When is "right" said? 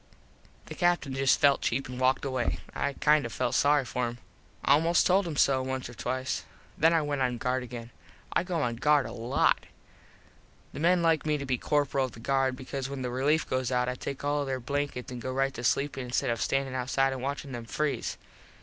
15.31-15.53